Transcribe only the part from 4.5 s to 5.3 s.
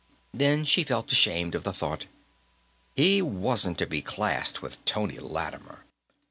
with Tony